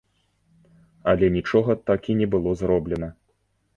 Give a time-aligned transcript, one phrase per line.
[1.13, 3.15] Але нічога так і не было зроблена.